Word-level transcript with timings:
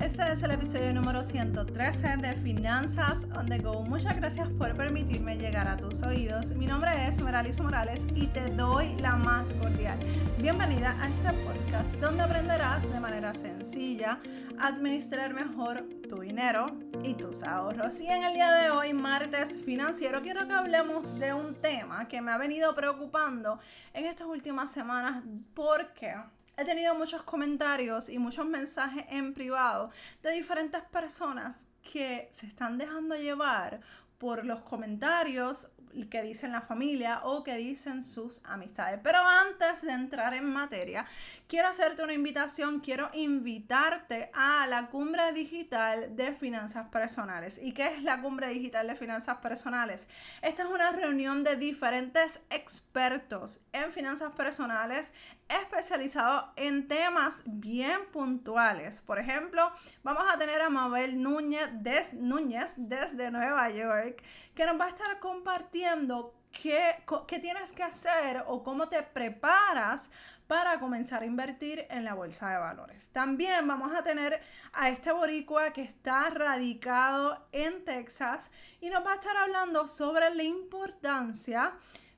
Este 0.00 0.32
es 0.32 0.42
el 0.42 0.52
episodio 0.52 0.94
número 0.94 1.22
113 1.22 2.16
de 2.16 2.34
Finanzas 2.34 3.28
on 3.36 3.50
the 3.50 3.58
Go. 3.58 3.82
Muchas 3.82 4.16
gracias 4.16 4.48
por 4.48 4.74
permitirme 4.74 5.36
llegar 5.36 5.68
a 5.68 5.76
tus 5.76 6.00
oídos. 6.02 6.52
Mi 6.52 6.66
nombre 6.66 7.06
es 7.06 7.20
Meralice 7.20 7.62
Morales 7.62 8.06
y 8.14 8.26
te 8.28 8.48
doy 8.48 8.94
la 8.96 9.16
más 9.16 9.52
cordial. 9.52 9.98
Bienvenida 10.38 10.96
a 11.02 11.10
este 11.10 11.30
podcast 11.44 11.94
donde 11.96 12.22
aprenderás 12.22 12.90
de 12.90 12.98
manera 12.98 13.34
sencilla 13.34 14.18
a 14.58 14.68
administrar 14.68 15.34
mejor 15.34 15.84
tu 16.08 16.20
dinero 16.20 16.78
y 17.04 17.12
tus 17.12 17.42
ahorros. 17.42 18.00
Y 18.00 18.08
en 18.08 18.24
el 18.24 18.32
día 18.32 18.52
de 18.54 18.70
hoy, 18.70 18.94
martes 18.94 19.58
financiero, 19.58 20.22
quiero 20.22 20.46
que 20.46 20.54
hablemos 20.54 21.18
de 21.18 21.34
un 21.34 21.54
tema 21.56 22.08
que 22.08 22.22
me 22.22 22.32
ha 22.32 22.38
venido 22.38 22.74
preocupando 22.74 23.58
en 23.92 24.06
estas 24.06 24.26
últimas 24.26 24.72
semanas 24.72 25.22
porque 25.52 26.14
he 26.60 26.64
tenido 26.66 26.94
muchos 26.94 27.22
comentarios 27.22 28.10
y 28.10 28.18
muchos 28.18 28.44
mensajes 28.44 29.06
en 29.08 29.32
privado 29.32 29.90
de 30.22 30.32
diferentes 30.32 30.82
personas 30.82 31.66
que 31.82 32.28
se 32.32 32.46
están 32.46 32.76
dejando 32.76 33.16
llevar 33.16 33.80
por 34.18 34.44
los 34.44 34.60
comentarios 34.60 35.68
que 36.10 36.22
dicen 36.22 36.52
la 36.52 36.60
familia 36.60 37.20
o 37.24 37.42
que 37.42 37.56
dicen 37.56 38.02
sus 38.02 38.40
amistades. 38.44 39.00
Pero 39.02 39.18
antes 39.18 39.82
de 39.82 39.92
entrar 39.92 40.34
en 40.34 40.46
materia, 40.46 41.06
quiero 41.48 41.68
hacerte 41.68 42.02
una 42.02 42.12
invitación, 42.12 42.80
quiero 42.80 43.10
invitarte 43.12 44.30
a 44.34 44.66
la 44.66 44.86
cumbre 44.86 45.32
digital 45.32 46.16
de 46.16 46.32
finanzas 46.32 46.88
personales. 46.88 47.60
¿Y 47.62 47.72
qué 47.72 47.94
es 47.94 48.02
la 48.02 48.20
cumbre 48.20 48.48
digital 48.48 48.86
de 48.86 48.96
finanzas 48.96 49.38
personales? 49.38 50.06
Esta 50.42 50.62
es 50.62 50.68
una 50.68 50.90
reunión 50.92 51.44
de 51.44 51.56
diferentes 51.56 52.40
expertos 52.50 53.60
en 53.72 53.92
finanzas 53.92 54.32
personales 54.32 55.12
especializados 55.50 56.44
en 56.56 56.86
temas 56.86 57.42
bien 57.44 57.98
puntuales. 58.12 59.00
Por 59.00 59.18
ejemplo, 59.18 59.72
vamos 60.02 60.24
a 60.32 60.38
tener 60.38 60.62
a 60.62 60.70
Mabel 60.70 61.20
Núñez, 61.20 61.70
Núñez 62.14 62.74
desde 62.76 63.30
Nueva 63.30 63.68
York, 63.70 64.22
que 64.60 64.66
nos 64.66 64.78
va 64.78 64.84
a 64.84 64.88
estar 64.90 65.18
compartiendo 65.20 66.34
qué, 66.52 67.02
tienes 67.40 67.72
que 67.72 67.82
hacer 67.82 68.44
o 68.46 68.62
cómo 68.62 68.90
te 68.90 69.02
preparas 69.02 70.10
para 70.46 70.78
comenzar 70.78 71.22
a 71.22 71.24
invertir 71.24 71.86
en 71.88 72.04
la 72.04 72.12
bolsa 72.12 72.50
de 72.50 72.58
valores. 72.58 73.08
También 73.08 73.66
vamos 73.66 73.90
a 73.96 74.02
tener 74.02 74.38
a 74.74 74.90
este 74.90 75.12
boricua 75.12 75.72
que 75.72 75.80
está 75.80 76.28
radicado 76.28 77.42
en 77.52 77.86
Texas 77.86 78.50
y 78.82 78.90
nos 78.90 79.02
va 79.02 79.12
a 79.12 79.14
estar 79.14 79.34
hablando 79.34 79.88
sobre 79.88 80.28
la 80.34 80.42
importancia 80.42 81.72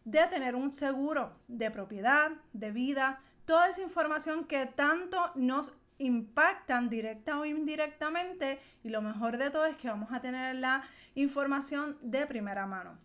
de 0.05 0.27
tener 0.27 0.56
un 0.56 0.73
seguro 0.73 1.37
de 1.47 1.71
propiedad, 1.71 2.33
de 2.53 2.73
vida, 2.73 3.21
toda 3.45 3.69
esa 3.69 3.83
información 3.83 4.47
que 4.47 4.67
tanto 4.67 5.31
nos 5.37 5.75
impactan 5.98 6.89
directa 6.89 7.39
o 7.39 7.45
indirectamente 7.45 8.61
y 8.83 8.91
lo 8.91 9.03
mejor 9.03 9.39
de 9.39 9.51
todo 9.51 9.67
es 9.67 9.77
que 9.77 9.89
vamos 9.89 10.12
a 10.12 10.21
tener 10.21 10.57
la 10.57 10.83
información 11.15 11.99
de 12.03 12.27
primera 12.27 12.67
mano. 12.67 12.99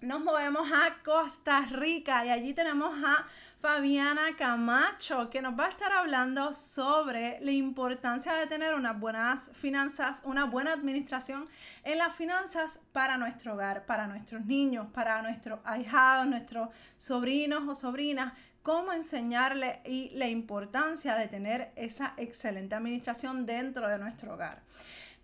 Nos 0.00 0.20
movemos 0.20 0.68
a 0.72 1.02
Costa 1.04 1.60
Rica 1.70 2.26
y 2.26 2.30
allí 2.30 2.54
tenemos 2.54 2.92
a 3.04 3.24
Fabiana 3.58 4.36
Camacho 4.36 5.30
que 5.30 5.40
nos 5.40 5.56
va 5.56 5.66
a 5.66 5.68
estar 5.68 5.92
hablando 5.92 6.52
sobre 6.54 7.38
la 7.40 7.52
importancia 7.52 8.32
de 8.32 8.48
tener 8.48 8.74
unas 8.74 8.98
buenas 8.98 9.52
finanzas, 9.54 10.22
una 10.24 10.44
buena 10.44 10.72
administración 10.72 11.48
en 11.84 11.98
las 11.98 12.12
finanzas 12.16 12.80
para 12.92 13.16
nuestro 13.16 13.54
hogar, 13.54 13.86
para 13.86 14.08
nuestros 14.08 14.44
niños, 14.44 14.88
para 14.92 15.22
nuestros 15.22 15.60
ahijados, 15.64 16.26
nuestros 16.26 16.70
sobrinos 16.96 17.62
o 17.68 17.74
sobrinas, 17.76 18.32
cómo 18.62 18.92
enseñarle 18.92 19.80
y 19.84 20.10
la 20.14 20.28
importancia 20.28 21.16
de 21.16 21.28
tener 21.28 21.72
esa 21.76 22.14
excelente 22.16 22.74
administración 22.74 23.46
dentro 23.46 23.88
de 23.88 23.98
nuestro 23.98 24.34
hogar. 24.34 24.62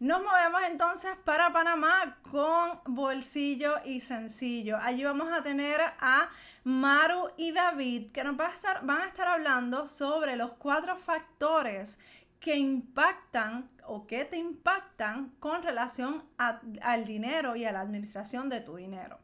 Nos 0.00 0.22
movemos 0.22 0.62
entonces 0.70 1.11
para 1.25 1.53
Panamá 1.53 2.19
con 2.31 2.81
bolsillo 2.86 3.75
y 3.84 4.00
sencillo. 4.00 4.78
Allí 4.81 5.03
vamos 5.03 5.32
a 5.32 5.43
tener 5.43 5.81
a 5.81 6.28
Maru 6.62 7.31
y 7.37 7.50
David 7.50 8.12
que 8.12 8.22
nos 8.22 8.37
van 8.37 9.00
a 9.00 9.06
estar 9.06 9.27
hablando 9.27 9.88
sobre 9.88 10.37
los 10.37 10.53
cuatro 10.53 10.97
factores 10.97 11.98
que 12.38 12.56
impactan 12.56 13.69
o 13.87 14.06
que 14.06 14.25
te 14.25 14.37
impactan 14.37 15.32
con 15.41 15.62
relación 15.62 16.22
al 16.37 17.04
dinero 17.04 17.56
y 17.56 17.65
a 17.65 17.72
la 17.72 17.81
administración 17.81 18.48
de 18.48 18.60
tu 18.60 18.77
dinero. 18.77 19.19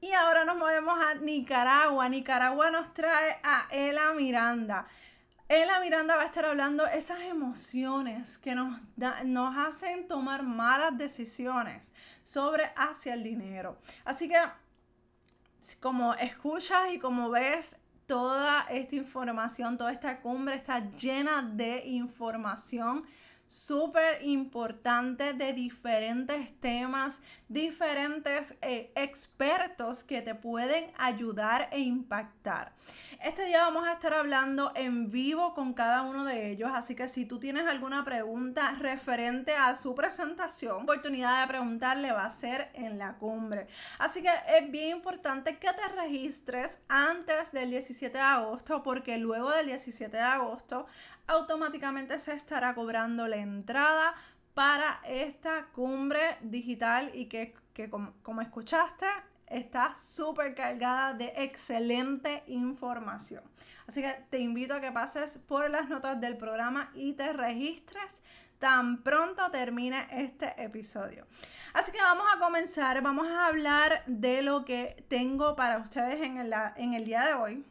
Y 0.00 0.12
ahora 0.12 0.44
nos 0.44 0.56
movemos 0.56 0.98
a 0.98 1.14
Nicaragua. 1.14 2.08
Nicaragua 2.08 2.70
nos 2.70 2.94
trae 2.94 3.38
a 3.42 3.66
Ela 3.70 4.12
Miranda. 4.12 4.86
Ella 5.48 5.80
Miranda 5.80 6.14
va 6.14 6.22
a 6.22 6.26
estar 6.26 6.44
hablando 6.44 6.86
esas 6.86 7.20
emociones 7.22 8.36
que 8.36 8.54
nos, 8.54 8.78
nos 9.24 9.56
hacen 9.56 10.06
tomar 10.06 10.42
malas 10.42 10.98
decisiones 10.98 11.94
sobre 12.22 12.70
hacia 12.76 13.14
el 13.14 13.22
dinero. 13.22 13.78
Así 14.04 14.28
que 14.28 14.36
como 15.80 16.12
escuchas 16.14 16.92
y 16.92 16.98
como 16.98 17.30
ves, 17.30 17.76
toda 18.06 18.66
esta 18.70 18.96
información, 18.96 19.78
toda 19.78 19.90
esta 19.92 20.20
cumbre 20.20 20.54
está 20.54 20.80
llena 20.96 21.42
de 21.42 21.86
información 21.86 23.06
súper 23.48 24.22
importante 24.24 25.32
de 25.32 25.54
diferentes 25.54 26.52
temas, 26.60 27.20
diferentes 27.48 28.56
eh, 28.60 28.92
expertos 28.94 30.04
que 30.04 30.20
te 30.20 30.34
pueden 30.34 30.92
ayudar 30.98 31.68
e 31.72 31.80
impactar. 31.80 32.72
Este 33.24 33.46
día 33.46 33.62
vamos 33.62 33.88
a 33.88 33.94
estar 33.94 34.14
hablando 34.14 34.70
en 34.76 35.10
vivo 35.10 35.54
con 35.54 35.72
cada 35.72 36.02
uno 36.02 36.24
de 36.24 36.50
ellos, 36.50 36.70
así 36.72 36.94
que 36.94 37.08
si 37.08 37.24
tú 37.24 37.40
tienes 37.40 37.66
alguna 37.66 38.04
pregunta 38.04 38.76
referente 38.78 39.56
a 39.56 39.74
su 39.76 39.94
presentación, 39.94 40.82
oportunidad 40.82 41.40
de 41.40 41.48
preguntarle 41.48 42.12
va 42.12 42.26
a 42.26 42.30
ser 42.30 42.70
en 42.74 42.98
la 42.98 43.14
cumbre. 43.14 43.66
Así 43.98 44.22
que 44.22 44.30
es 44.56 44.70
bien 44.70 44.98
importante 44.98 45.58
que 45.58 45.68
te 45.72 45.88
registres 45.96 46.78
antes 46.88 47.50
del 47.52 47.70
17 47.70 48.16
de 48.16 48.22
agosto, 48.22 48.82
porque 48.82 49.18
luego 49.18 49.50
del 49.50 49.66
17 49.66 50.16
de 50.16 50.22
agosto 50.22 50.86
automáticamente 51.28 52.18
se 52.18 52.32
estará 52.32 52.74
cobrando 52.74 53.28
la 53.28 53.36
entrada 53.36 54.14
para 54.54 55.00
esta 55.06 55.66
cumbre 55.66 56.38
digital 56.40 57.12
y 57.14 57.26
que, 57.26 57.54
como, 57.90 58.40
escuchaste 58.40 59.06
está 59.46 59.94
súper 59.94 60.54
cargada 60.54 61.14
de 61.14 61.32
excelente 61.36 62.42
información. 62.48 63.42
Así 63.86 64.02
que 64.02 64.12
te 64.30 64.40
invito 64.40 64.74
a 64.74 64.80
que 64.80 64.90
pases 64.90 65.38
por 65.38 65.70
las 65.70 65.88
notas 65.88 66.20
del 66.20 66.36
programa 66.36 66.90
y 66.94 67.12
te 67.12 67.32
registres 67.32 68.20
tan 68.58 69.02
pronto 69.02 69.48
termine 69.50 70.08
este 70.10 70.52
episodio. 70.62 71.26
Así 71.72 71.92
que 71.92 72.02
vamos 72.02 72.26
a 72.34 72.38
comenzar, 72.40 73.00
vamos 73.00 73.28
a 73.28 73.46
hablar 73.46 74.02
de 74.06 74.42
lo 74.42 74.64
que 74.64 75.04
tengo 75.08 75.54
para 75.54 75.78
ustedes 75.78 76.20
en 76.20 76.38
el, 76.38 76.52
en 76.76 76.94
el 76.94 77.04
día 77.04 77.24
de 77.24 77.34
hoy. 77.34 77.64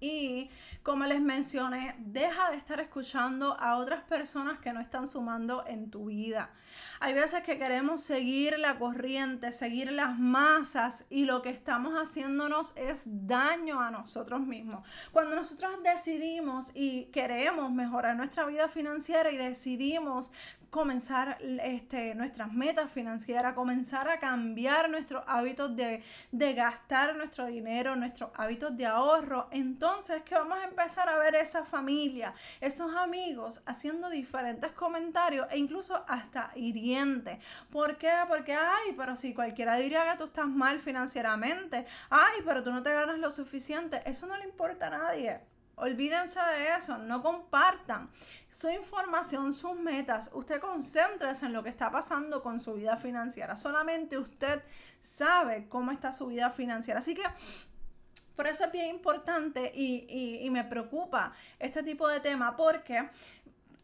Y 0.00 0.50
como 0.82 1.04
les 1.04 1.20
mencioné, 1.20 1.94
deja 1.98 2.50
de 2.50 2.56
estar 2.56 2.80
escuchando 2.80 3.54
a 3.60 3.76
otras 3.76 4.02
personas 4.04 4.58
que 4.58 4.72
no 4.72 4.80
están 4.80 5.06
sumando 5.06 5.64
en 5.66 5.90
tu 5.90 6.06
vida. 6.06 6.50
Hay 7.00 7.12
veces 7.12 7.42
que 7.42 7.58
queremos 7.58 8.00
seguir 8.00 8.58
la 8.58 8.78
corriente, 8.78 9.52
seguir 9.52 9.92
las 9.92 10.18
masas 10.18 11.06
y 11.10 11.24
lo 11.24 11.42
que 11.42 11.50
estamos 11.50 11.94
haciéndonos 11.94 12.74
es 12.76 13.02
daño 13.04 13.80
a 13.80 13.90
nosotros 13.90 14.40
mismos. 14.40 14.86
Cuando 15.12 15.36
nosotros 15.36 15.72
decidimos 15.82 16.72
y 16.74 17.06
queremos 17.06 17.70
mejorar 17.70 18.16
nuestra 18.16 18.46
vida 18.46 18.68
financiera 18.68 19.30
y 19.30 19.36
decidimos 19.36 20.32
comenzar 20.70 21.38
este, 21.40 22.14
nuestras 22.14 22.52
metas 22.52 22.90
financieras, 22.90 23.54
comenzar 23.54 24.08
a 24.08 24.18
cambiar 24.20 24.88
nuestros 24.88 25.24
hábitos 25.26 25.74
de, 25.76 26.02
de 26.30 26.54
gastar 26.54 27.16
nuestro 27.16 27.46
dinero, 27.46 27.96
nuestros 27.96 28.30
hábitos 28.34 28.76
de 28.76 28.86
ahorro, 28.86 29.48
entonces 29.50 30.22
que 30.22 30.34
vamos 30.34 30.58
a 30.58 30.64
empezar 30.64 31.08
a 31.08 31.18
ver 31.18 31.34
esa 31.34 31.64
familia, 31.64 32.34
esos 32.60 32.94
amigos 32.94 33.62
haciendo 33.66 34.08
diferentes 34.08 34.70
comentarios 34.72 35.46
e 35.50 35.58
incluso 35.58 36.04
hasta 36.06 36.52
hirientes. 36.54 37.38
¿Por 37.70 37.98
qué? 37.98 38.12
Porque, 38.28 38.54
ay, 38.54 38.94
pero 38.96 39.16
si 39.16 39.34
cualquiera 39.34 39.76
diría 39.76 40.10
que 40.10 40.18
tú 40.18 40.24
estás 40.24 40.48
mal 40.48 40.78
financieramente, 40.78 41.84
ay, 42.10 42.40
pero 42.44 42.62
tú 42.62 42.70
no 42.70 42.82
te 42.82 42.92
ganas 42.92 43.18
lo 43.18 43.30
suficiente, 43.30 44.00
eso 44.06 44.26
no 44.26 44.36
le 44.36 44.44
importa 44.44 44.86
a 44.86 44.90
nadie. 44.90 45.40
Olvídense 45.80 46.38
de 46.40 46.76
eso, 46.76 46.98
no 46.98 47.22
compartan 47.22 48.10
su 48.48 48.68
información, 48.68 49.54
sus 49.54 49.74
metas. 49.74 50.30
Usted 50.34 50.60
concéntrese 50.60 51.46
en 51.46 51.52
lo 51.52 51.62
que 51.62 51.70
está 51.70 51.90
pasando 51.90 52.42
con 52.42 52.60
su 52.60 52.74
vida 52.74 52.96
financiera. 52.96 53.56
Solamente 53.56 54.18
usted 54.18 54.62
sabe 55.00 55.68
cómo 55.68 55.90
está 55.90 56.12
su 56.12 56.26
vida 56.26 56.50
financiera. 56.50 56.98
Así 56.98 57.14
que 57.14 57.22
por 58.36 58.46
eso 58.46 58.64
es 58.64 58.72
bien 58.72 58.88
importante 58.88 59.70
y, 59.74 60.06
y, 60.44 60.50
me 60.50 60.64
preocupa 60.64 61.32
este 61.58 61.82
tipo 61.82 62.08
de 62.08 62.20
tema 62.20 62.56
porque 62.56 63.08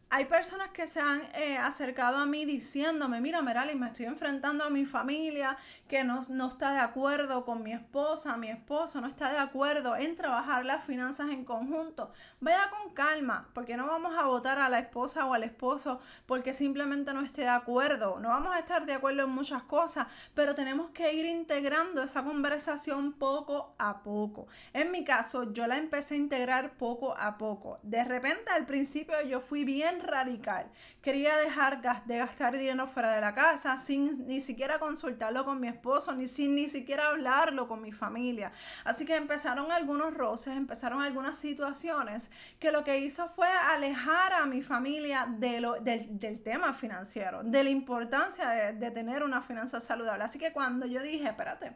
hay 0.09 0.25
personas 0.25 0.69
que 0.69 0.87
se 0.87 1.01
han 1.01 1.21
eh, 1.35 1.57
acercado 1.57 2.17
a 2.17 2.25
mí 2.25 2.45
diciéndome, 2.45 3.19
mira 3.19 3.41
Merali, 3.41 3.75
me 3.75 3.87
estoy 3.87 4.05
enfrentando 4.05 4.63
a 4.63 4.69
mi 4.69 4.85
familia 4.85 5.57
que 5.89 6.05
no, 6.05 6.21
no, 6.29 6.47
está 6.47 6.71
de 6.71 6.79
acuerdo 6.79 7.43
con 7.43 7.61
mi 7.61 7.73
esposa, 7.73 8.37
mi 8.37 8.49
esposo 8.49 9.01
no 9.01 9.07
está 9.07 9.31
de 9.31 9.37
acuerdo 9.37 9.97
en 9.97 10.15
trabajar 10.15 10.65
las 10.65 10.85
finanzas 10.85 11.29
en 11.31 11.43
conjunto. 11.43 12.11
Vaya 12.39 12.69
con 12.69 12.93
calma, 12.93 13.49
porque 13.53 13.75
no 13.75 13.85
vamos 13.85 14.15
a 14.17 14.23
votar 14.23 14.59
a 14.59 14.69
la 14.69 14.79
esposa 14.79 15.25
o 15.25 15.33
al 15.33 15.43
esposo 15.43 15.99
porque 16.25 16.53
simplemente 16.53 17.13
no 17.13 17.21
esté 17.21 17.41
de 17.41 17.49
acuerdo. 17.49 18.19
No 18.19 18.29
vamos 18.29 18.55
a 18.55 18.59
estar 18.59 18.85
de 18.85 18.93
acuerdo 18.93 19.23
en 19.23 19.31
muchas 19.31 19.63
cosas, 19.63 20.07
pero 20.33 20.55
tenemos 20.55 20.91
que 20.91 21.13
ir 21.13 21.25
integrando 21.25 22.01
esa 22.01 22.23
conversación 22.23 23.11
poco 23.11 23.73
a 23.77 24.03
poco. 24.03 24.47
En 24.71 24.91
mi 24.91 25.03
caso, 25.03 25.51
yo 25.51 25.67
la 25.67 25.77
empecé 25.77 26.15
a 26.15 26.17
integrar 26.17 26.77
poco 26.77 27.15
a 27.17 27.37
poco. 27.37 27.79
De 27.83 28.05
repente 28.05 28.51
al 28.51 28.65
principio 28.65 29.21
yo 29.21 29.41
fui 29.41 29.65
bien 29.65 29.96
radical. 29.99 30.69
Quería 31.01 31.37
dejar 31.37 31.81
de 32.05 32.17
gastar 32.17 32.57
dinero 32.57 32.87
fuera 32.87 33.13
de 33.13 33.21
la 33.21 33.33
casa 33.33 33.77
sin 33.77 34.27
ni 34.27 34.41
siquiera 34.41 34.79
consultarlo 34.79 35.45
con 35.45 35.59
mi 35.59 35.67
esposo, 35.67 36.13
ni 36.13 36.27
sin 36.27 36.55
ni 36.55 36.69
siquiera 36.69 37.09
hablarlo 37.09 37.67
con 37.67 37.81
mi 37.81 37.91
familia. 37.91 38.51
Así 38.83 39.05
que 39.05 39.15
empezaron 39.15 39.71
algunos 39.71 40.13
roces, 40.13 40.55
empezaron 40.55 41.01
algunas 41.01 41.37
situaciones 41.37 42.31
que 42.59 42.71
lo 42.71 42.83
que 42.83 42.99
hizo 42.99 43.29
fue 43.29 43.47
alejar 43.47 44.33
a 44.33 44.45
mi 44.45 44.61
familia 44.61 45.27
de 45.27 45.61
lo, 45.61 45.79
del, 45.79 46.41
tema 46.43 46.73
financiero, 46.73 47.43
de 47.43 47.63
la 47.63 47.69
importancia 47.69 48.49
de, 48.73 48.91
tener 48.91 49.23
una 49.23 49.41
finanza 49.41 49.79
saludable. 49.79 50.23
Así 50.23 50.39
que 50.39 50.51
cuando 50.51 50.85
yo 50.85 51.01
dije, 51.01 51.27
espérate, 51.27 51.73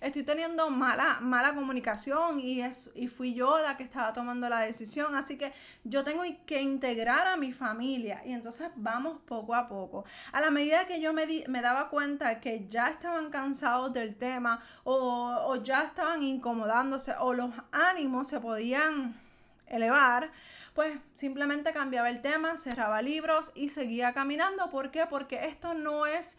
estoy 0.00 0.22
teniendo 0.22 0.70
mala, 0.70 1.18
mala 1.20 1.54
comunicación 1.54 2.40
y, 2.40 2.60
es, 2.60 2.92
y 2.94 3.08
fui 3.08 3.34
yo 3.34 3.58
la 3.58 3.76
que 3.76 3.84
estaba 3.84 4.12
tomando 4.12 4.48
la 4.48 4.60
decisión, 4.60 5.14
así 5.14 5.36
que 5.36 5.52
yo 5.84 6.04
tengo 6.04 6.22
que 6.46 6.62
integrar 6.62 7.26
a 7.26 7.36
mi 7.36 7.52
familia 7.52 7.63
familia. 7.64 8.20
Y 8.26 8.32
entonces 8.32 8.68
vamos 8.76 9.18
poco 9.24 9.54
a 9.54 9.66
poco. 9.66 10.04
A 10.32 10.40
la 10.42 10.50
medida 10.50 10.84
que 10.86 11.00
yo 11.00 11.14
me, 11.14 11.26
me 11.48 11.62
daba 11.62 11.88
cuenta 11.88 12.38
que 12.40 12.66
ya 12.68 12.88
estaban 12.88 13.30
cansados 13.30 13.90
del 13.94 14.16
tema 14.16 14.62
o, 14.84 15.56
ya 15.62 15.84
estaban 15.84 16.22
incomodándose 16.22 17.14
o 17.18 17.32
los 17.32 17.50
ánimos 17.72 18.28
se 18.28 18.38
podían 18.38 19.18
elevar, 19.66 20.30
pues 20.74 20.98
simplemente 21.14 21.72
cambiaba 21.72 22.10
el 22.10 22.20
tema, 22.20 22.58
cerraba 22.58 23.00
libros 23.00 23.50
y 23.54 23.70
seguía 23.70 24.12
caminando. 24.12 24.68
¿Por 24.68 24.90
qué? 24.90 25.06
Porque 25.06 25.46
esto 25.46 25.72
no 25.72 26.04
es 26.04 26.36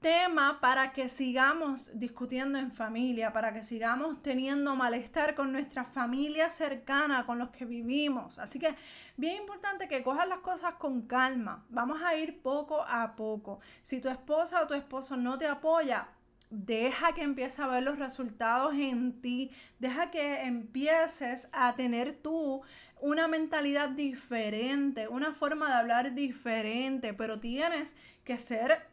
tema 0.00 0.60
para 0.60 0.92
que 0.92 1.08
sigamos 1.08 1.90
discutiendo 1.94 2.58
en 2.58 2.72
familia, 2.72 3.32
para 3.32 3.52
que 3.52 3.62
sigamos 3.62 4.22
teniendo 4.22 4.74
malestar 4.74 5.34
con 5.34 5.52
nuestra 5.52 5.84
familia 5.84 6.50
cercana, 6.50 7.26
con 7.26 7.38
los 7.38 7.50
que 7.50 7.66
vivimos. 7.66 8.38
Así 8.38 8.58
que 8.58 8.74
bien 9.16 9.36
importante 9.36 9.88
que 9.88 10.02
cojas 10.02 10.26
las 10.26 10.38
cosas 10.38 10.74
con 10.74 11.02
calma. 11.02 11.64
Vamos 11.68 12.00
a 12.02 12.16
ir 12.16 12.40
poco 12.40 12.82
a 12.88 13.14
poco. 13.14 13.60
Si 13.82 14.00
tu 14.00 14.08
esposa 14.08 14.62
o 14.62 14.66
tu 14.66 14.74
esposo 14.74 15.16
no 15.16 15.36
te 15.36 15.46
apoya, 15.46 16.08
deja 16.50 17.12
que 17.12 17.22
empiece 17.22 17.62
a 17.62 17.68
ver 17.68 17.82
los 17.82 17.98
resultados 17.98 18.74
en 18.74 19.20
ti, 19.20 19.50
deja 19.78 20.10
que 20.10 20.42
empieces 20.42 21.48
a 21.52 21.76
tener 21.76 22.14
tú 22.14 22.62
una 23.00 23.28
mentalidad 23.28 23.90
diferente, 23.90 25.08
una 25.08 25.32
forma 25.32 25.68
de 25.68 25.74
hablar 25.74 26.14
diferente, 26.14 27.14
pero 27.14 27.38
tienes 27.38 27.96
que 28.24 28.36
ser 28.36 28.89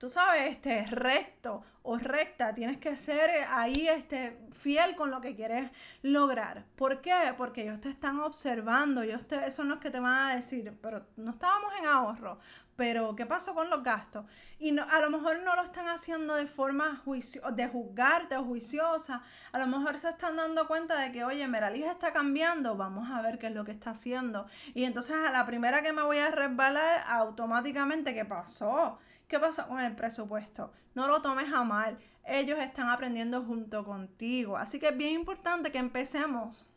tú 0.00 0.08
sabes, 0.08 0.50
este, 0.50 0.86
recto 0.86 1.62
o 1.82 1.98
recta, 1.98 2.54
tienes 2.54 2.78
que 2.78 2.96
ser 2.96 3.28
eh, 3.28 3.44
ahí 3.46 3.86
este, 3.86 4.38
fiel 4.52 4.96
con 4.96 5.10
lo 5.10 5.20
que 5.20 5.36
quieres 5.36 5.70
lograr. 6.00 6.64
¿Por 6.74 7.02
qué? 7.02 7.34
Porque 7.36 7.62
ellos 7.64 7.82
te 7.82 7.90
están 7.90 8.18
observando, 8.18 9.02
ellos 9.02 9.28
te, 9.28 9.50
son 9.50 9.68
los 9.68 9.78
que 9.78 9.90
te 9.90 10.00
van 10.00 10.30
a 10.30 10.34
decir, 10.34 10.74
pero 10.80 11.06
no 11.18 11.32
estábamos 11.32 11.74
en 11.78 11.84
ahorro, 11.84 12.38
pero 12.76 13.14
¿qué 13.14 13.26
pasó 13.26 13.54
con 13.54 13.68
los 13.68 13.82
gastos? 13.82 14.24
Y 14.58 14.72
no, 14.72 14.86
a 14.88 15.00
lo 15.00 15.10
mejor 15.10 15.42
no 15.42 15.54
lo 15.54 15.62
están 15.62 15.86
haciendo 15.88 16.34
de 16.34 16.46
forma 16.46 16.96
juicio, 17.04 17.42
de 17.50 17.68
juzgarte 17.68 18.38
o 18.38 18.44
juiciosa, 18.44 19.22
a 19.52 19.58
lo 19.58 19.66
mejor 19.66 19.98
se 19.98 20.08
están 20.08 20.34
dando 20.36 20.66
cuenta 20.66 20.98
de 20.98 21.12
que, 21.12 21.24
oye, 21.24 21.46
Meralis 21.46 21.84
está 21.84 22.10
cambiando, 22.14 22.74
vamos 22.74 23.10
a 23.10 23.20
ver 23.20 23.38
qué 23.38 23.48
es 23.48 23.54
lo 23.54 23.64
que 23.64 23.72
está 23.72 23.90
haciendo. 23.90 24.46
Y 24.72 24.84
entonces 24.84 25.14
a 25.14 25.30
la 25.30 25.44
primera 25.44 25.82
que 25.82 25.92
me 25.92 26.00
voy 26.00 26.16
a 26.16 26.30
resbalar, 26.30 27.04
automáticamente, 27.06 28.14
¿qué 28.14 28.24
pasó? 28.24 28.98
¿Qué 29.30 29.38
pasa 29.38 29.68
con 29.68 29.80
el 29.80 29.94
presupuesto? 29.94 30.72
No 30.96 31.06
lo 31.06 31.22
tomes 31.22 31.52
a 31.52 31.62
mal. 31.62 31.96
Ellos 32.24 32.58
están 32.58 32.88
aprendiendo 32.88 33.44
junto 33.44 33.84
contigo. 33.84 34.56
Así 34.56 34.80
que 34.80 34.88
es 34.88 34.96
bien 34.96 35.14
importante 35.14 35.70
que 35.70 35.78
empecemos 35.78 36.68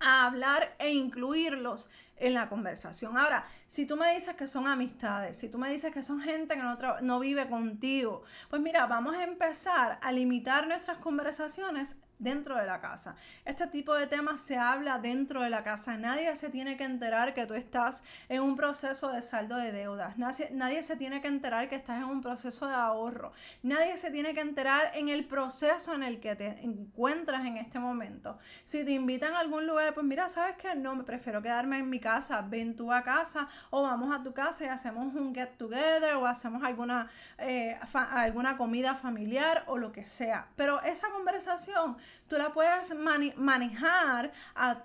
a 0.00 0.24
hablar 0.24 0.74
e 0.78 0.94
incluirlos 0.94 1.90
en 2.16 2.32
la 2.32 2.48
conversación. 2.48 3.18
Ahora, 3.18 3.46
si 3.66 3.84
tú 3.84 3.98
me 3.98 4.14
dices 4.14 4.36
que 4.36 4.46
son 4.46 4.66
amistades, 4.66 5.36
si 5.36 5.50
tú 5.50 5.58
me 5.58 5.70
dices 5.70 5.92
que 5.92 6.02
son 6.02 6.22
gente 6.22 6.54
que 6.54 6.62
no, 6.62 6.78
no 7.02 7.20
vive 7.20 7.46
contigo, 7.50 8.22
pues 8.48 8.62
mira, 8.62 8.86
vamos 8.86 9.14
a 9.14 9.24
empezar 9.24 9.98
a 10.00 10.12
limitar 10.12 10.66
nuestras 10.66 10.96
conversaciones 10.96 12.00
dentro 12.20 12.56
de 12.56 12.66
la 12.66 12.80
casa. 12.80 13.16
Este 13.44 13.66
tipo 13.66 13.94
de 13.94 14.06
temas 14.06 14.40
se 14.40 14.56
habla 14.56 14.98
dentro 14.98 15.42
de 15.42 15.50
la 15.50 15.64
casa. 15.64 15.96
Nadie 15.96 16.36
se 16.36 16.50
tiene 16.50 16.76
que 16.76 16.84
enterar 16.84 17.34
que 17.34 17.46
tú 17.46 17.54
estás 17.54 18.04
en 18.28 18.42
un 18.42 18.54
proceso 18.54 19.10
de 19.10 19.22
saldo 19.22 19.56
de 19.56 19.72
deudas. 19.72 20.16
Nadie, 20.18 20.82
se 20.82 20.96
tiene 20.96 21.20
que 21.20 21.28
enterar 21.28 21.68
que 21.68 21.76
estás 21.76 21.98
en 21.98 22.04
un 22.04 22.20
proceso 22.20 22.68
de 22.68 22.74
ahorro. 22.74 23.32
Nadie 23.62 23.96
se 23.96 24.10
tiene 24.10 24.34
que 24.34 24.40
enterar 24.40 24.92
en 24.94 25.08
el 25.08 25.26
proceso 25.26 25.94
en 25.94 26.02
el 26.02 26.20
que 26.20 26.36
te 26.36 26.48
encuentras 26.62 27.46
en 27.46 27.56
este 27.56 27.78
momento. 27.78 28.38
Si 28.64 28.84
te 28.84 28.92
invitan 28.92 29.32
a 29.34 29.40
algún 29.40 29.66
lugar, 29.66 29.94
pues 29.94 30.06
mira, 30.06 30.28
¿sabes 30.28 30.56
qué? 30.56 30.74
No, 30.74 30.94
me 30.94 31.04
prefiero 31.04 31.42
quedarme 31.42 31.78
en 31.78 31.88
mi 31.88 31.98
casa. 31.98 32.42
Ven 32.42 32.76
tú 32.76 32.92
a 32.92 33.02
casa 33.02 33.48
o 33.70 33.82
vamos 33.82 34.14
a 34.14 34.22
tu 34.22 34.32
casa 34.34 34.64
y 34.64 34.68
hacemos 34.68 35.14
un 35.14 35.34
get 35.34 35.56
together 35.56 36.14
o 36.14 36.26
hacemos 36.26 36.62
alguna, 36.62 37.10
eh, 37.38 37.78
alguna 37.92 38.56
comida 38.58 38.94
familiar 38.94 39.64
o 39.66 39.78
lo 39.78 39.90
que 39.90 40.04
sea. 40.06 40.48
Pero 40.56 40.82
esa 40.82 41.08
conversación 41.10 41.96
tú 42.28 42.38
la 42.38 42.52
puedes 42.52 42.94
manejar 43.36 44.32
a, 44.54 44.84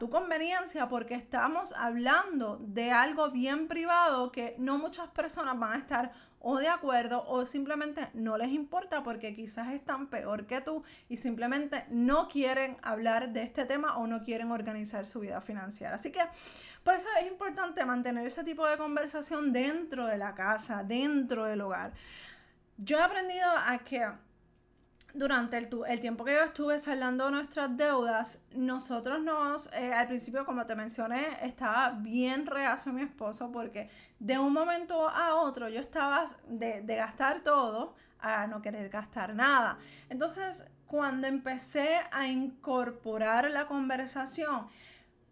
tu 0.00 0.10
conveniencia 0.10 0.88
porque 0.88 1.14
estamos 1.14 1.72
hablando 1.74 2.58
de 2.60 2.90
algo 2.90 3.30
bien 3.30 3.68
privado 3.68 4.32
que 4.32 4.56
no 4.58 4.78
muchas 4.78 5.06
personas 5.10 5.56
van 5.60 5.74
a 5.74 5.78
estar 5.78 6.12
o 6.40 6.58
de 6.58 6.66
acuerdo 6.66 7.24
o 7.28 7.46
simplemente 7.46 8.08
no 8.12 8.36
les 8.36 8.48
importa 8.48 9.04
porque 9.04 9.32
quizás 9.36 9.68
están 9.72 10.08
peor 10.08 10.46
que 10.46 10.60
tú 10.60 10.82
y 11.08 11.18
simplemente 11.18 11.86
no 11.88 12.26
quieren 12.26 12.78
hablar 12.82 13.32
de 13.32 13.44
este 13.44 13.64
tema 13.64 13.96
o 13.96 14.08
no 14.08 14.24
quieren 14.24 14.50
organizar 14.50 15.06
su 15.06 15.20
vida 15.20 15.40
financiera. 15.40 15.94
Así 15.94 16.10
que 16.10 16.20
por 16.82 16.94
eso 16.94 17.08
es 17.20 17.26
importante 17.28 17.84
mantener 17.84 18.26
ese 18.26 18.42
tipo 18.42 18.66
de 18.66 18.76
conversación 18.76 19.52
dentro 19.52 20.06
de 20.06 20.18
la 20.18 20.34
casa, 20.34 20.82
dentro 20.82 21.44
del 21.44 21.60
hogar. 21.60 21.92
Yo 22.78 22.98
he 22.98 23.02
aprendido 23.02 23.48
a 23.56 23.78
que 23.78 24.08
durante 25.14 25.56
el, 25.56 25.68
el, 25.88 26.00
tiempo 26.00 26.24
que 26.24 26.34
yo 26.34 26.42
estuve 26.42 26.78
saldando 26.78 27.30
nuestras 27.30 27.76
deudas, 27.76 28.42
nosotros 28.54 29.22
nos, 29.22 29.72
eh, 29.72 29.92
al 29.92 30.06
principio, 30.08 30.44
como 30.44 30.66
te 30.66 30.74
mencioné, 30.74 31.38
estaba 31.42 31.90
bien 31.90 32.46
reacio 32.46 32.92
mi 32.92 33.02
esposo 33.02 33.50
porque 33.50 33.88
de 34.18 34.38
un 34.38 34.52
momento 34.52 35.08
a 35.08 35.34
otro 35.36 35.68
yo 35.68 35.80
estaba 35.80 36.24
de, 36.48 36.82
de 36.82 36.96
gastar 36.96 37.42
todo 37.42 37.94
a 38.20 38.46
no 38.46 38.62
querer 38.62 38.88
gastar 38.88 39.34
nada. 39.34 39.78
Entonces, 40.08 40.66
cuando 40.86 41.26
empecé 41.26 42.00
a 42.12 42.26
incorporar 42.26 43.50
la 43.50 43.66
conversación, 43.66 44.68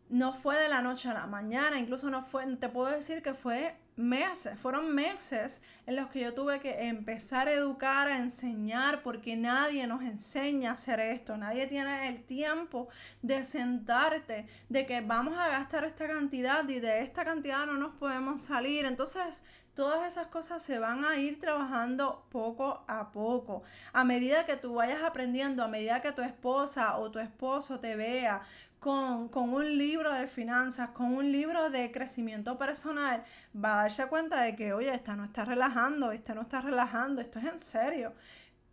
no 0.09 0.33
fue 0.35 0.57
de 0.59 0.69
la 0.69 0.83
noche 0.83 1.09
a 1.09 1.15
la 1.15 1.27
mañana, 1.27 1.79
incluso 1.79 2.11
no 2.11 2.23
fue, 2.23 2.47
te 2.57 2.69
puedo 2.69 2.91
decir 2.91 3.23
que 3.23 3.35
fue 3.35 3.77
meses, 3.97 4.59
fueron 4.59 4.95
meses 4.95 5.63
en 5.87 5.97
los 5.97 6.09
que 6.09 6.21
yo 6.21 6.35
tuve 6.35 6.61
que 6.61 6.89
empezar 6.89 7.49
a 7.49 7.53
educar, 7.53 8.09
a 8.09 8.19
enseñar, 8.19 9.03
porque 9.03 9.37
nadie 9.37 9.87
nos 9.87 10.03
enseña 10.03 10.71
a 10.71 10.75
hacer 10.75 11.01
esto, 11.01 11.37
nadie 11.37 11.67
tiene 11.67 12.09
el 12.09 12.25
tiempo 12.25 12.89
de 13.23 13.45
sentarte, 13.45 14.47
de 14.69 14.87
que 14.87 15.01
vamos 15.01 15.39
a 15.39 15.49
gastar 15.49 15.85
esta 15.85 16.07
cantidad 16.07 16.69
y 16.69 16.81
de 16.81 17.01
esta 17.01 17.25
cantidad 17.25 17.67
no 17.67 17.75
nos 17.75 17.95
podemos 17.95 18.41
salir. 18.41 18.85
Entonces, 18.85 19.43
todas 19.75 20.07
esas 20.07 20.29
cosas 20.29 20.63
se 20.63 20.79
van 20.79 21.05
a 21.05 21.17
ir 21.17 21.39
trabajando 21.39 22.27
poco 22.31 22.85
a 22.89 23.13
poco. 23.13 23.63
A 23.93 24.05
medida 24.05 24.47
que 24.47 24.57
tú 24.57 24.75
vayas 24.75 25.03
aprendiendo, 25.03 25.63
a 25.63 25.69
medida 25.69 26.03
que 26.03 26.13
tu 26.13 26.23
esposa 26.23 26.97
o 26.99 27.11
tu 27.11 27.19
esposo 27.19 27.81
te 27.81 27.97
vea 27.97 28.43
con, 28.85 29.31
un 29.55 29.79
libro 29.79 30.13
de 30.13 30.27
finanzas, 30.29 30.91
con 30.91 31.15
un 31.15 31.33
libro 31.33 31.71
de 31.71 31.91
crecimiento 31.91 32.59
personal, 32.59 33.25
va 33.57 33.81
a 33.81 33.83
darse 33.85 34.07
cuenta 34.09 34.43
de 34.43 34.55
que, 34.55 34.75
oye, 34.75 34.93
esta 34.93 35.17
no 35.17 35.25
está 35.25 35.47
relajando, 35.47 36.13
esta 36.13 36.35
no 36.35 36.43
está 36.43 36.61
relajando, 36.61 37.23
esto 37.23 37.39
es 37.39 37.47
en 37.47 37.59
serio. 37.59 38.13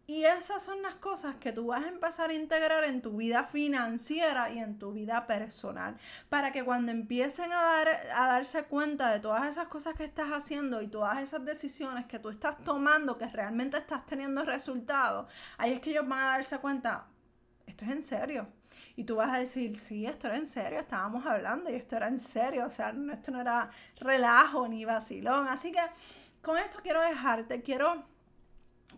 Y 0.07 0.25
esas 0.25 0.61
son 0.61 0.81
las 0.81 0.95
cosas 0.95 1.37
que 1.37 1.53
tú 1.53 1.67
vas 1.67 1.85
a 1.85 1.87
empezar 1.87 2.29
a 2.29 2.33
integrar 2.33 2.83
en 2.83 3.01
tu 3.01 3.15
vida 3.15 3.45
financiera 3.45 4.49
y 4.49 4.59
en 4.59 4.77
tu 4.77 4.91
vida 4.91 5.25
personal. 5.27 5.97
Para 6.27 6.51
que 6.51 6.65
cuando 6.65 6.91
empiecen 6.91 7.53
a, 7.53 7.61
dar, 7.61 7.87
a 8.13 8.27
darse 8.27 8.63
cuenta 8.63 9.11
de 9.11 9.21
todas 9.21 9.47
esas 9.47 9.69
cosas 9.69 9.95
que 9.95 10.03
estás 10.03 10.31
haciendo 10.31 10.81
y 10.81 10.87
todas 10.87 11.21
esas 11.21 11.45
decisiones 11.45 12.05
que 12.07 12.19
tú 12.19 12.27
estás 12.27 12.61
tomando, 12.65 13.17
que 13.17 13.27
realmente 13.27 13.77
estás 13.77 14.05
teniendo 14.05 14.43
resultados, 14.43 15.31
ahí 15.57 15.71
es 15.71 15.79
que 15.79 15.91
ellos 15.91 16.05
van 16.05 16.19
a 16.19 16.31
darse 16.31 16.57
cuenta, 16.57 17.05
esto 17.71 17.85
es 17.85 17.91
en 17.91 18.03
serio 18.03 18.47
Y 18.95 19.03
tú 19.03 19.15
vas 19.15 19.33
a 19.33 19.39
decir, 19.39 19.77
sí, 19.77 20.05
esto 20.05 20.27
era 20.27 20.37
en 20.37 20.47
serio, 20.47 20.79
estábamos 20.79 21.25
hablando 21.25 21.69
y 21.69 21.75
esto 21.75 21.95
era 21.97 22.07
en 22.07 22.19
serio, 22.19 22.65
o 22.65 22.71
sea, 22.71 22.93
esto 23.11 23.31
no 23.31 23.41
era 23.41 23.69
relajo 23.99 24.67
ni 24.67 24.85
vacilón. 24.85 25.47
Así 25.47 25.71
que 25.71 25.81
con 26.41 26.57
esto 26.57 26.79
quiero 26.81 27.01
dejarte, 27.01 27.61
quiero 27.61 28.05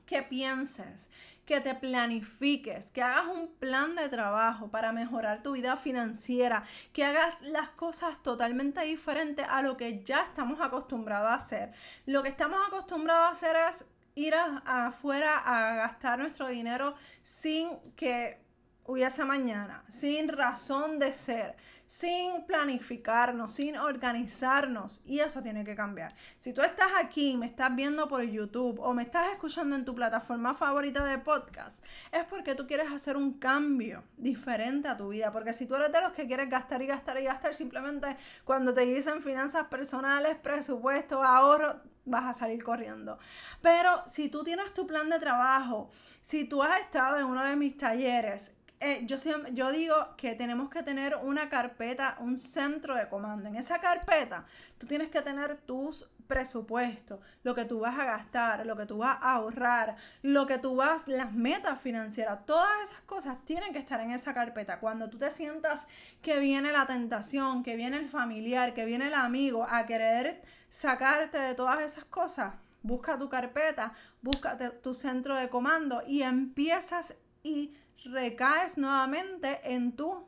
que 0.05 0.23
pienses, 0.23 1.09
que 1.45 1.59
te 1.59 1.75
planifiques, 1.75 2.91
que 2.91 3.01
hagas 3.01 3.25
un 3.25 3.47
plan 3.55 3.95
de 3.95 4.09
trabajo 4.09 4.69
para 4.69 4.91
mejorar 4.91 5.43
tu 5.43 5.53
vida 5.53 5.75
financiera, 5.77 6.63
que 6.93 7.03
hagas 7.03 7.41
las 7.41 7.69
cosas 7.69 8.21
totalmente 8.23 8.81
diferentes 8.81 9.45
a 9.49 9.61
lo 9.61 9.75
que 9.75 10.03
ya 10.03 10.21
estamos 10.21 10.61
acostumbrados 10.61 11.29
a 11.29 11.35
hacer. 11.35 11.73
Lo 12.05 12.23
que 12.23 12.29
estamos 12.29 12.59
acostumbrados 12.67 13.27
a 13.27 13.31
hacer 13.31 13.55
es 13.69 13.85
ir 14.15 14.35
afuera 14.35 15.37
a 15.37 15.75
gastar 15.75 16.19
nuestro 16.19 16.47
dinero 16.47 16.95
sin 17.21 17.69
que 17.95 18.42
hubiese 18.85 19.23
mañana, 19.25 19.83
sin 19.87 20.27
razón 20.27 20.99
de 20.99 21.13
ser, 21.13 21.55
sin 21.85 22.45
planificarnos, 22.45 23.53
sin 23.53 23.77
organizarnos. 23.77 25.01
Y 25.05 25.19
eso 25.19 25.41
tiene 25.41 25.63
que 25.63 25.75
cambiar. 25.75 26.15
Si 26.37 26.53
tú 26.53 26.61
estás 26.61 26.89
aquí, 26.99 27.37
me 27.37 27.45
estás 27.45 27.73
viendo 27.75 28.07
por 28.07 28.23
YouTube 28.23 28.79
o 28.79 28.93
me 28.93 29.03
estás 29.03 29.31
escuchando 29.31 29.75
en 29.75 29.85
tu 29.85 29.95
plataforma 29.95 30.53
favorita 30.53 31.03
de 31.05 31.17
podcast, 31.17 31.83
es 32.11 32.25
porque 32.25 32.55
tú 32.55 32.67
quieres 32.67 32.91
hacer 32.91 33.15
un 33.15 33.33
cambio 33.33 34.03
diferente 34.17 34.87
a 34.87 34.97
tu 34.97 35.09
vida. 35.09 35.31
Porque 35.31 35.53
si 35.53 35.65
tú 35.65 35.75
eres 35.75 35.91
de 35.91 36.01
los 36.01 36.11
que 36.11 36.27
quieres 36.27 36.49
gastar 36.49 36.81
y 36.81 36.87
gastar 36.87 37.19
y 37.19 37.23
gastar, 37.23 37.55
simplemente 37.55 38.17
cuando 38.43 38.73
te 38.73 38.81
dicen 38.81 39.21
finanzas 39.21 39.67
personales, 39.67 40.35
presupuesto, 40.35 41.23
ahorro, 41.23 41.81
vas 42.05 42.25
a 42.25 42.33
salir 42.33 42.63
corriendo. 42.63 43.17
Pero 43.61 44.03
si 44.07 44.29
tú 44.29 44.43
tienes 44.43 44.73
tu 44.73 44.85
plan 44.87 45.09
de 45.09 45.19
trabajo, 45.19 45.89
si 46.21 46.45
tú 46.45 46.63
has 46.63 46.81
estado 46.81 47.17
en 47.17 47.25
uno 47.25 47.43
de 47.43 47.55
mis 47.55 47.77
talleres, 47.77 48.53
eh, 48.83 49.03
yo, 49.05 49.15
yo 49.53 49.71
digo 49.71 49.95
que 50.17 50.35
tenemos 50.35 50.69
que 50.69 50.83
tener 50.83 51.15
una 51.15 51.49
carpeta, 51.49 52.17
un 52.19 52.37
centro 52.37 52.95
de 52.95 53.07
comando. 53.07 53.47
En 53.47 53.55
esa 53.55 53.79
carpeta 53.79 54.45
tú 54.77 54.85
tienes 54.87 55.09
que 55.09 55.21
tener 55.21 55.55
tus 55.55 56.09
presupuestos, 56.27 57.19
lo 57.43 57.55
que 57.55 57.65
tú 57.65 57.79
vas 57.79 57.97
a 57.97 58.05
gastar, 58.05 58.65
lo 58.65 58.75
que 58.75 58.85
tú 58.85 58.97
vas 58.97 59.17
a 59.21 59.35
ahorrar, 59.35 59.95
lo 60.21 60.45
que 60.45 60.57
tú 60.57 60.75
vas, 60.75 61.07
las 61.07 61.31
metas 61.33 61.79
financieras, 61.79 62.45
todas 62.45 62.71
esas 62.83 63.01
cosas 63.01 63.37
tienen 63.45 63.71
que 63.71 63.79
estar 63.79 63.99
en 64.01 64.11
esa 64.11 64.33
carpeta. 64.33 64.79
Cuando 64.79 65.09
tú 65.09 65.17
te 65.17 65.31
sientas 65.31 65.87
que 66.21 66.39
viene 66.39 66.71
la 66.71 66.85
tentación, 66.85 67.63
que 67.63 67.75
viene 67.75 67.97
el 67.97 68.09
familiar, 68.09 68.73
que 68.73 68.85
viene 68.85 69.07
el 69.07 69.13
amigo 69.13 69.65
a 69.69 69.85
querer 69.85 70.41
sacarte 70.69 71.37
de 71.37 71.55
todas 71.55 71.81
esas 71.81 72.05
cosas, 72.05 72.55
busca 72.81 73.17
tu 73.17 73.29
carpeta, 73.29 73.93
busca 74.21 74.57
tu 74.81 74.93
centro 74.93 75.35
de 75.35 75.49
comando 75.49 76.03
y 76.05 76.23
empiezas 76.23 77.15
y 77.43 77.75
recaes 78.05 78.77
nuevamente 78.77 79.59
en 79.63 79.95
tu, 79.95 80.25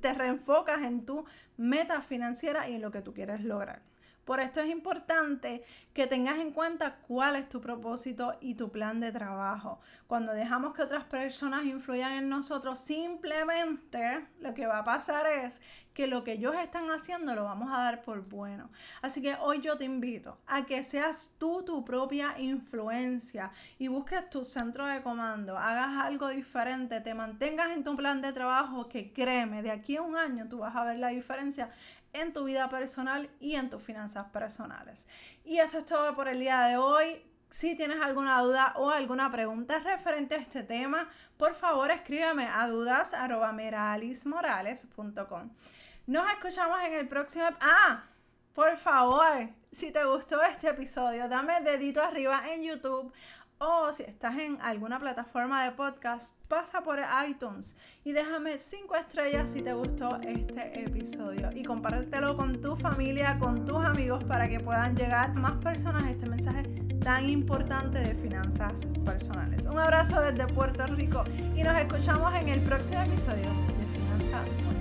te 0.00 0.12
reenfocas 0.12 0.82
en 0.82 1.04
tu 1.04 1.24
meta 1.56 2.02
financiera 2.02 2.68
y 2.68 2.74
en 2.74 2.82
lo 2.82 2.90
que 2.90 3.02
tú 3.02 3.12
quieres 3.12 3.42
lograr. 3.42 3.82
Por 4.28 4.40
esto 4.40 4.60
es 4.60 4.68
importante 4.68 5.64
que 5.94 6.06
tengas 6.06 6.38
en 6.38 6.52
cuenta 6.52 6.96
cuál 6.96 7.34
es 7.34 7.48
tu 7.48 7.62
propósito 7.62 8.36
y 8.42 8.56
tu 8.56 8.70
plan 8.70 9.00
de 9.00 9.10
trabajo. 9.10 9.80
Cuando 10.06 10.34
dejamos 10.34 10.74
que 10.74 10.82
otras 10.82 11.04
personas 11.04 11.64
influyan 11.64 12.12
en 12.12 12.28
nosotros, 12.28 12.78
simplemente 12.78 14.26
lo 14.40 14.52
que 14.52 14.66
va 14.66 14.80
a 14.80 14.84
pasar 14.84 15.26
es 15.26 15.62
que 15.94 16.06
lo 16.06 16.22
que 16.22 16.34
ellos 16.34 16.54
están 16.54 16.88
haciendo 16.92 17.34
lo 17.34 17.42
vamos 17.42 17.72
a 17.72 17.82
dar 17.82 18.02
por 18.02 18.20
bueno. 18.28 18.70
Así 19.02 19.20
que 19.20 19.34
hoy 19.40 19.60
yo 19.60 19.76
te 19.76 19.84
invito 19.84 20.38
a 20.46 20.64
que 20.64 20.84
seas 20.84 21.34
tú 21.38 21.64
tu 21.64 21.84
propia 21.84 22.38
influencia 22.38 23.50
y 23.78 23.88
busques 23.88 24.30
tu 24.30 24.44
centro 24.44 24.86
de 24.86 25.02
comando, 25.02 25.58
hagas 25.58 26.04
algo 26.04 26.28
diferente, 26.28 27.00
te 27.00 27.14
mantengas 27.14 27.70
en 27.72 27.82
tu 27.82 27.96
plan 27.96 28.22
de 28.22 28.32
trabajo 28.32 28.88
que 28.88 29.12
créeme, 29.12 29.62
de 29.62 29.72
aquí 29.72 29.96
a 29.96 30.02
un 30.02 30.16
año 30.16 30.46
tú 30.48 30.58
vas 30.58 30.76
a 30.76 30.84
ver 30.84 31.00
la 31.00 31.08
diferencia 31.08 31.72
en 32.12 32.32
tu 32.32 32.44
vida 32.44 32.68
personal 32.68 33.28
y 33.40 33.56
en 33.56 33.70
tus 33.70 33.82
finanzas 33.82 34.26
personales. 34.30 35.08
Y 35.44 35.58
esto 35.58 35.78
es 35.78 35.84
todo 35.84 36.14
por 36.14 36.28
el 36.28 36.38
día 36.40 36.60
de 36.62 36.76
hoy. 36.76 37.24
Si 37.50 37.76
tienes 37.76 38.00
alguna 38.02 38.40
duda 38.42 38.74
o 38.76 38.90
alguna 38.90 39.32
pregunta 39.32 39.78
referente 39.78 40.34
a 40.34 40.38
este 40.38 40.62
tema, 40.62 41.08
por 41.36 41.54
favor 41.54 41.90
escríbeme 41.90 42.46
a 42.46 42.68
dudas.meralismorales.com. 42.68 45.50
Nos 46.06 46.30
escuchamos 46.32 46.78
en 46.84 46.92
el 46.94 47.08
próximo... 47.08 47.46
Ah, 47.60 48.04
por 48.54 48.76
favor, 48.76 49.50
si 49.70 49.92
te 49.92 50.04
gustó 50.04 50.42
este 50.42 50.68
episodio, 50.68 51.28
dame 51.28 51.60
dedito 51.60 52.02
arriba 52.02 52.42
en 52.48 52.64
YouTube 52.64 53.12
o 53.58 53.92
si 53.92 54.04
estás 54.04 54.38
en 54.38 54.58
alguna 54.60 54.98
plataforma 54.98 55.64
de 55.64 55.72
podcast, 55.72 56.36
pasa 56.48 56.82
por 56.82 57.00
iTunes 57.28 57.76
y 58.04 58.12
déjame 58.12 58.58
5 58.60 58.96
estrellas 58.96 59.50
si 59.50 59.62
te 59.62 59.72
gustó 59.72 60.16
este 60.22 60.84
episodio. 60.84 61.50
Y 61.52 61.64
compártelo 61.64 62.36
con 62.36 62.60
tu 62.60 62.76
familia, 62.76 63.38
con 63.38 63.64
tus 63.64 63.84
amigos 63.84 64.22
para 64.24 64.48
que 64.48 64.60
puedan 64.60 64.96
llegar 64.96 65.34
más 65.34 65.56
personas 65.62 66.04
a 66.04 66.10
este 66.10 66.26
mensaje 66.26 66.62
tan 67.00 67.28
importante 67.28 67.98
de 67.98 68.14
finanzas 68.14 68.86
personales. 69.04 69.66
Un 69.66 69.78
abrazo 69.78 70.20
desde 70.20 70.46
Puerto 70.52 70.86
Rico 70.86 71.24
y 71.56 71.62
nos 71.62 71.76
escuchamos 71.78 72.34
en 72.34 72.48
el 72.48 72.62
próximo 72.62 73.00
episodio 73.02 73.48
de 73.78 73.86
Finanzas 73.98 74.77